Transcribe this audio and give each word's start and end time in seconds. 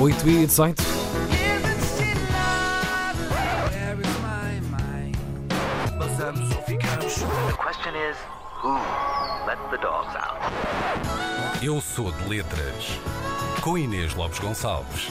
8 0.00 0.28
e 0.30 0.46
18. 0.46 0.82
Passamos 5.98 6.56
ou 6.56 6.62
ficamos. 6.62 7.14
The 7.16 7.56
question 7.58 7.94
is, 7.94 8.16
who 8.62 8.72
let 9.46 9.58
the 9.70 9.76
dogs 9.76 10.16
out? 10.16 10.40
Eu 11.62 11.82
sou 11.82 12.10
de 12.12 12.28
letras. 12.30 12.98
Com 13.60 13.76
Inês 13.76 14.14
Lopes 14.14 14.38
Gonçalves. 14.38 15.08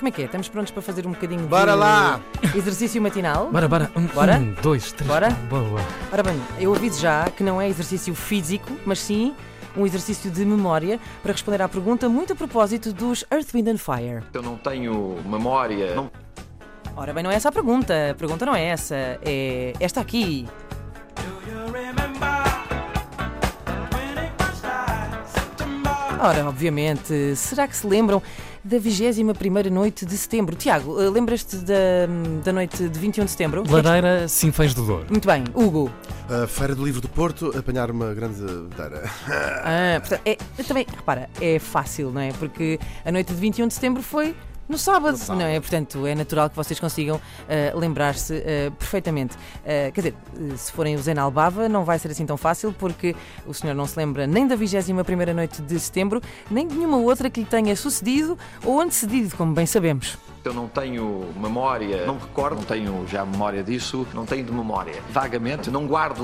Como 0.00 0.08
é 0.08 0.12
que 0.12 0.22
é? 0.22 0.24
Estamos 0.24 0.48
prontos 0.48 0.72
para 0.72 0.80
fazer 0.80 1.06
um 1.06 1.10
bocadinho 1.10 1.46
Bora 1.46 1.72
de 1.72 1.78
lá! 1.78 2.20
exercício 2.56 3.02
matinal? 3.02 3.50
Bora, 3.52 3.68
bora. 3.68 3.90
Um, 3.94 4.06
Bora? 4.06 4.38
Um, 4.38 4.54
dois, 4.62 4.92
três. 4.92 5.06
Bora? 5.06 5.28
Boa. 5.50 5.78
Ora 6.10 6.22
bem, 6.22 6.40
eu 6.58 6.74
aviso 6.74 6.98
já 6.98 7.28
que 7.28 7.42
não 7.42 7.60
é 7.60 7.68
exercício 7.68 8.14
físico, 8.14 8.72
mas 8.86 8.98
sim 8.98 9.34
um 9.76 9.84
exercício 9.84 10.30
de 10.30 10.42
memória 10.42 10.98
para 11.22 11.32
responder 11.32 11.60
à 11.60 11.68
pergunta 11.68 12.08
muito 12.08 12.32
a 12.32 12.36
propósito 12.36 12.94
dos 12.94 13.26
Earth, 13.30 13.52
Wind 13.52 13.68
and 13.68 13.76
Fire. 13.76 14.22
Eu 14.32 14.40
não 14.40 14.56
tenho 14.56 15.18
memória. 15.26 15.94
Não 15.94 16.10
Ora 16.96 17.12
bem, 17.12 17.22
não 17.22 17.30
é 17.30 17.34
essa 17.34 17.50
a 17.50 17.52
pergunta. 17.52 17.92
A 18.12 18.14
pergunta 18.14 18.46
não 18.46 18.56
é 18.56 18.68
essa. 18.68 18.96
É 19.22 19.74
esta 19.78 20.00
aqui. 20.00 20.48
Ora, 26.22 26.46
obviamente, 26.46 27.34
será 27.34 27.66
que 27.66 27.74
se 27.74 27.86
lembram 27.86 28.22
da 28.62 28.78
21ª 28.78 29.70
noite 29.70 30.04
de 30.04 30.16
setembro? 30.16 30.54
Tiago, 30.54 31.00
eh, 31.00 31.08
lembras-te 31.08 31.56
da, 31.56 32.06
da 32.44 32.52
noite 32.52 32.88
de 32.88 32.98
21 32.98 33.24
de 33.24 33.30
setembro? 33.30 33.64
Ladeira 33.68 34.28
Sinfãs 34.28 34.74
do 34.74 34.84
Douro. 34.84 35.06
Muito 35.10 35.26
bem. 35.26 35.44
Hugo? 35.54 35.90
A 36.28 36.46
Feira 36.46 36.74
do 36.74 36.84
Livro 36.84 37.00
do 37.00 37.08
Porto, 37.08 37.56
apanhar 37.58 37.90
uma 37.90 38.14
grande 38.14 38.42
beira. 38.76 39.10
Ah, 39.64 40.00
portanto, 40.00 40.22
é, 40.24 40.36
também, 40.62 40.86
repara, 40.94 41.28
é 41.40 41.58
fácil, 41.58 42.10
não 42.10 42.20
é? 42.20 42.32
Porque 42.32 42.78
a 43.04 43.10
noite 43.10 43.32
de 43.32 43.40
21 43.40 43.66
de 43.66 43.74
setembro 43.74 44.02
foi 44.02 44.34
no 44.70 44.78
sábado, 44.78 45.12
No 45.12 45.18
sábado. 45.18 45.40
não 45.40 45.46
é? 45.46 45.58
Portanto, 45.60 46.06
é 46.06 46.14
natural 46.14 46.48
que 46.48 46.56
vocês 46.56 46.78
consigam 46.78 47.20
ah, 47.48 47.76
lembrar-se 47.76 48.34
ah, 48.34 48.70
perfeitamente. 48.78 49.36
Ah, 49.64 49.90
quer 49.92 50.00
dizer, 50.00 50.14
se 50.56 50.72
forem 50.72 50.94
o 50.94 50.98
Zé 51.02 51.12
na 51.12 51.22
Albava, 51.22 51.68
não 51.68 51.84
vai 51.84 51.98
ser 51.98 52.10
assim 52.10 52.24
tão 52.24 52.36
fácil, 52.36 52.72
porque 52.78 53.14
o 53.46 53.52
senhor 53.52 53.74
não 53.74 53.86
se 53.86 53.98
lembra 53.98 54.26
nem 54.26 54.46
da 54.46 54.56
21ª 54.56 55.34
noite 55.34 55.60
de 55.60 55.78
setembro, 55.78 56.22
nem 56.50 56.66
de 56.66 56.74
nenhuma 56.76 56.98
outra 56.98 57.28
que 57.28 57.40
lhe 57.40 57.46
tenha 57.46 57.74
sucedido 57.76 58.38
ou 58.64 58.80
antecedido, 58.80 59.36
como 59.36 59.52
bem 59.52 59.66
sabemos. 59.66 60.16
Eu 60.42 60.54
não 60.54 60.68
tenho 60.68 61.26
memória, 61.36 62.06
não 62.06 62.18
recordo, 62.18 62.56
não 62.56 62.64
tenho 62.64 63.06
já 63.06 63.26
memória 63.26 63.62
disso, 63.62 64.06
não 64.14 64.24
tenho 64.24 64.42
de 64.42 64.50
memória. 64.50 65.02
Vagamente, 65.10 65.70
não 65.70 65.86
guardo 65.86 66.22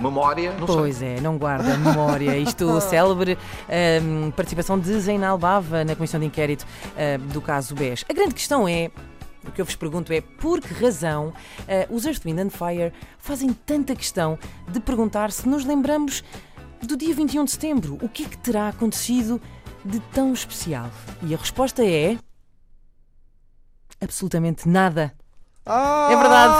memória, 0.00 0.52
não 0.58 0.66
sei. 0.66 0.76
Pois 0.76 1.02
é, 1.02 1.20
não 1.20 1.36
guarda 1.36 1.76
memória. 1.76 2.36
Isto 2.38 2.80
célebre 2.80 3.36
ahm, 3.68 4.30
participação 4.30 4.78
de 4.78 4.98
Zeinal 4.98 5.36
Bava 5.36 5.84
na 5.84 5.94
comissão 5.94 6.18
de 6.18 6.26
inquérito 6.26 6.66
ah, 6.96 7.18
do 7.32 7.42
caso 7.42 7.74
BES. 7.74 8.06
A 8.08 8.12
grande 8.12 8.34
questão 8.34 8.66
é. 8.66 8.90
O 9.46 9.50
que 9.50 9.60
eu 9.60 9.64
vos 9.64 9.74
pergunto 9.74 10.12
é 10.12 10.20
por 10.20 10.60
que 10.60 10.72
razão 10.72 11.34
ah, 11.68 11.86
os 11.90 12.06
Earth, 12.06 12.24
Wind 12.24 12.38
and 12.38 12.50
Fire 12.50 12.92
fazem 13.18 13.52
tanta 13.52 13.94
questão 13.94 14.38
de 14.68 14.80
perguntar 14.80 15.30
se 15.30 15.46
nos 15.46 15.64
lembramos 15.64 16.24
do 16.80 16.96
dia 16.96 17.14
21 17.14 17.44
de 17.44 17.50
setembro. 17.50 17.98
O 18.00 18.08
que 18.08 18.24
é 18.24 18.28
que 18.28 18.38
terá 18.38 18.68
acontecido 18.68 19.40
de 19.84 20.00
tão 20.14 20.32
especial? 20.32 20.90
E 21.22 21.34
a 21.34 21.36
resposta 21.36 21.84
é. 21.84 22.16
Absolutamente 24.02 24.68
nada. 24.68 25.12
É 25.64 26.16
verdade. 26.16 26.54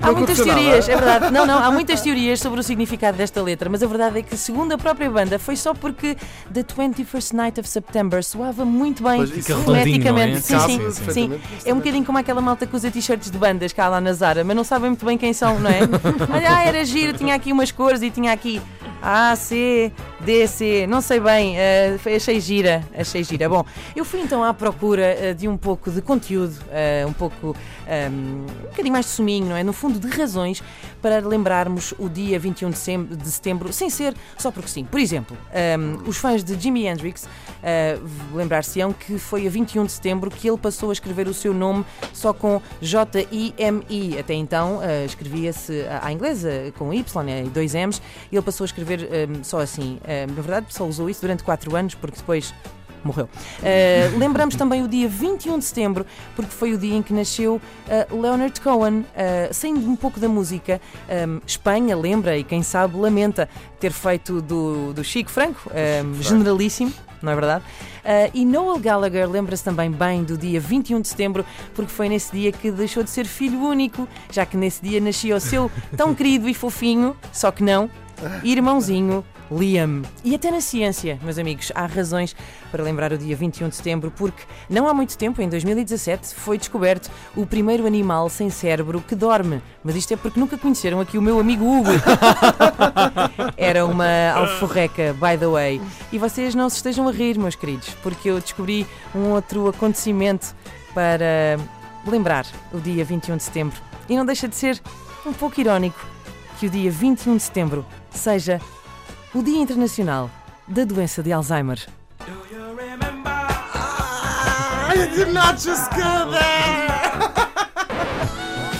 Há 0.00 0.12
muitas 0.12 0.38
aconteceu 0.38 0.46
nada. 0.46 0.60
teorias, 0.60 0.88
é 0.90 0.96
verdade. 0.96 1.32
Não, 1.32 1.46
não, 1.46 1.58
há 1.58 1.70
muitas 1.70 2.02
teorias 2.02 2.38
sobre 2.38 2.60
o 2.60 2.62
significado 2.62 3.16
desta 3.16 3.42
letra, 3.42 3.70
mas 3.70 3.82
a 3.82 3.86
verdade 3.86 4.18
é 4.18 4.22
que, 4.22 4.36
segundo 4.36 4.72
a 4.72 4.78
própria 4.78 5.10
banda, 5.10 5.38
foi 5.38 5.56
só 5.56 5.72
porque 5.72 6.14
The 6.52 6.62
21st 6.62 7.32
Night 7.32 7.58
of 7.58 7.68
September 7.68 8.22
soava 8.22 8.62
muito 8.64 9.02
bem 9.02 9.22
é? 9.22 9.26
foneticamente. 9.26 10.42
Sim, 10.42 10.54
Cabe 10.54 10.72
sim, 10.72 10.78
perfeitamente 10.78 11.12
sim. 11.12 11.28
nesta 11.28 11.68
É 11.70 11.72
um 11.72 11.78
bocadinho 11.78 12.04
como 12.04 12.18
aquela 12.18 12.42
malta 12.42 12.66
que 12.66 12.76
usa 12.76 12.90
t-shirts 12.90 13.30
de 13.30 13.38
bandas 13.38 13.72
cá 13.72 13.88
lá 13.88 14.02
na 14.02 14.12
Zara, 14.12 14.44
mas 14.44 14.54
não 14.54 14.64
sabem 14.64 14.90
muito 14.90 15.06
bem 15.06 15.16
quem 15.16 15.32
são, 15.32 15.58
não 15.58 15.70
é? 15.70 15.80
Olha, 16.30 16.56
ah, 16.56 16.64
era 16.64 16.84
giro, 16.84 17.16
tinha 17.16 17.34
aqui 17.34 17.52
umas 17.52 17.72
cores 17.72 18.02
e 18.02 18.10
tinha 18.10 18.32
aqui 18.32 18.60
A, 19.00 19.34
C, 19.34 19.90
D, 20.20 20.46
C, 20.48 20.86
não 20.88 21.00
sei 21.00 21.20
bem, 21.20 21.54
foi- 22.00 22.16
achei 22.16 22.40
gira, 22.40 22.82
achei 22.96 23.22
gira. 23.22 23.48
Bom, 23.48 23.64
eu 23.94 24.04
fui 24.04 24.20
então 24.20 24.42
à 24.42 24.52
procura 24.52 25.02
eh, 25.02 25.32
de 25.32 25.46
um 25.46 25.56
pouco 25.56 25.90
de 25.92 26.02
conteúdo, 26.02 26.56
eh, 26.72 27.04
um 27.06 27.12
pouco, 27.12 27.54
ehm, 27.86 28.10
um 28.12 28.46
bocadinho 28.70 28.92
mais 28.92 29.06
de 29.06 29.12
suminho, 29.12 29.46
não 29.46 29.56
é? 29.56 29.62
No 29.62 29.72
fundo, 29.72 29.98
de 29.98 30.08
razões 30.16 30.62
para 31.00 31.20
lembrarmos 31.20 31.94
o 31.98 32.08
dia 32.08 32.36
21 32.38 32.70
de 32.70 32.78
sem- 32.78 33.04
de 33.04 33.28
setembro, 33.30 33.72
sem 33.72 33.88
ser 33.88 34.12
só 34.36 34.50
porque 34.50 34.68
sim. 34.68 34.84
Por 34.84 34.98
exemplo, 34.98 35.36
ehm, 35.54 35.96
os 36.04 36.16
fãs 36.16 36.42
de 36.42 36.58
Jimi 36.60 36.86
Hendrix 36.86 37.28
eh, 37.62 37.96
lembrar-se-ão 38.34 38.92
que 38.92 39.18
foi 39.18 39.46
a 39.46 39.50
21 39.50 39.84
de 39.86 39.92
setembro 39.92 40.30
que 40.30 40.48
ele 40.48 40.58
passou 40.58 40.90
a 40.90 40.92
escrever 40.92 41.28
o 41.28 41.34
seu 41.34 41.54
nome 41.54 41.84
só 42.12 42.32
com 42.32 42.60
J-I-M-I. 42.80 44.18
Até 44.18 44.34
então 44.34 44.80
escrevia-se 45.06 45.84
à 46.02 46.12
inglesa 46.12 46.72
com 46.76 46.92
Y 46.92 47.22
né, 47.24 47.44
e 47.44 47.48
dois 47.48 47.74
M's 47.74 48.02
e 48.32 48.36
ele 48.36 48.42
passou 48.44 48.64
a 48.64 48.66
escrever 48.66 49.08
ehm, 49.12 49.42
só 49.44 49.60
assim. 49.60 49.98
Ehm, 50.08 50.28
na 50.34 50.42
verdade, 50.42 50.66
só 50.70 50.86
usou 50.86 51.10
isso 51.10 51.20
durante 51.20 51.44
4 51.44 51.76
anos 51.76 51.94
porque 51.94 52.16
depois 52.16 52.54
morreu. 53.04 53.28
Eh, 53.62 54.10
lembramos 54.16 54.54
também 54.56 54.82
o 54.82 54.88
dia 54.88 55.08
21 55.08 55.58
de 55.58 55.64
setembro, 55.64 56.06
porque 56.34 56.50
foi 56.50 56.72
o 56.72 56.78
dia 56.78 56.96
em 56.96 57.02
que 57.02 57.12
nasceu 57.12 57.60
eh, 57.88 58.06
Leonard 58.10 58.60
Cohen. 58.60 59.04
Eh, 59.14 59.50
saindo 59.52 59.88
um 59.88 59.96
pouco 59.96 60.18
da 60.18 60.28
música, 60.28 60.80
ehm, 61.08 61.38
Espanha 61.46 61.96
lembra 61.96 62.36
e 62.36 62.42
quem 62.42 62.62
sabe 62.62 62.96
lamenta 62.96 63.48
ter 63.78 63.92
feito 63.92 64.40
do, 64.40 64.92
do 64.92 65.04
Chico 65.04 65.30
Franco, 65.30 65.70
ehm, 65.74 66.14
generalíssimo. 66.20 66.92
Não 67.20 67.32
é 67.32 67.34
verdade? 67.34 67.64
Eh, 68.04 68.30
e 68.32 68.44
Noel 68.44 68.78
Gallagher 68.78 69.28
lembra-se 69.28 69.64
também 69.64 69.90
bem 69.90 70.22
do 70.22 70.38
dia 70.38 70.60
21 70.60 71.00
de 71.00 71.08
setembro, 71.08 71.44
porque 71.74 71.90
foi 71.90 72.08
nesse 72.08 72.30
dia 72.32 72.52
que 72.52 72.70
deixou 72.70 73.02
de 73.02 73.10
ser 73.10 73.26
filho 73.26 73.60
único, 73.60 74.08
já 74.30 74.46
que 74.46 74.56
nesse 74.56 74.80
dia 74.80 75.00
nascia 75.00 75.34
o 75.34 75.40
seu 75.40 75.70
tão 75.96 76.14
querido 76.16 76.48
e 76.48 76.54
fofinho, 76.54 77.16
só 77.32 77.50
que 77.50 77.62
não, 77.62 77.90
irmãozinho 78.44 79.24
Liam. 79.50 80.02
E 80.24 80.34
até 80.34 80.50
na 80.50 80.60
ciência, 80.60 81.18
meus 81.22 81.38
amigos, 81.38 81.72
há 81.74 81.86
razões 81.86 82.34
para 82.70 82.82
lembrar 82.82 83.12
o 83.12 83.18
dia 83.18 83.34
21 83.34 83.68
de 83.68 83.76
setembro, 83.76 84.12
porque 84.16 84.42
não 84.68 84.86
há 84.86 84.94
muito 84.94 85.16
tempo, 85.16 85.40
em 85.40 85.48
2017, 85.48 86.34
foi 86.34 86.58
descoberto 86.58 87.10
o 87.34 87.46
primeiro 87.46 87.86
animal 87.86 88.28
sem 88.28 88.50
cérebro 88.50 89.00
que 89.00 89.14
dorme. 89.14 89.62
Mas 89.82 89.96
isto 89.96 90.12
é 90.12 90.16
porque 90.16 90.38
nunca 90.38 90.58
conheceram 90.58 91.00
aqui 91.00 91.16
o 91.16 91.22
meu 91.22 91.38
amigo 91.40 91.64
Hugo. 91.64 91.90
Era 93.56 93.86
uma 93.86 94.30
alforreca, 94.34 95.14
by 95.14 95.38
the 95.38 95.46
way. 95.46 95.80
E 96.12 96.18
vocês 96.18 96.54
não 96.54 96.68
se 96.68 96.76
estejam 96.76 97.08
a 97.08 97.12
rir, 97.12 97.38
meus 97.38 97.54
queridos, 97.54 97.90
porque 98.02 98.30
eu 98.30 98.40
descobri 98.40 98.86
um 99.14 99.30
outro 99.30 99.68
acontecimento 99.68 100.54
para 100.94 101.58
lembrar 102.06 102.46
o 102.72 102.78
dia 102.78 103.04
21 103.04 103.36
de 103.36 103.42
setembro. 103.42 103.80
E 104.08 104.16
não 104.16 104.24
deixa 104.24 104.48
de 104.48 104.56
ser 104.56 104.80
um 105.26 105.32
pouco 105.32 105.60
irónico 105.60 105.98
que 106.58 106.66
o 106.66 106.70
dia 106.70 106.90
21 106.90 107.36
de 107.36 107.42
setembro 107.42 107.86
seja 108.10 108.60
o 109.34 109.42
Dia 109.42 109.60
Internacional 109.60 110.30
da 110.66 110.84
Doença 110.84 111.22
de 111.22 111.32
Alzheimer. 111.32 111.78
I 114.90 115.06
did 115.14 115.32
not 115.32 115.58
just 115.58 115.90
go 115.90 116.30
there! 116.30 116.88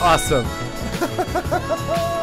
awesome! 0.00 0.47